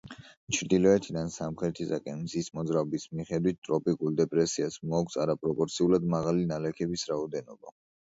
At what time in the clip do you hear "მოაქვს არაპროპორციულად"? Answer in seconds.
4.93-6.09